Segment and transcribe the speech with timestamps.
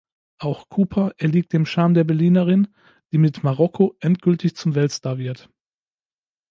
[0.39, 2.69] Auch Cooper erliegt dem Charme der Berlinerin,
[3.11, 5.47] die mit "Marokko" endgültig zum Weltstar wird.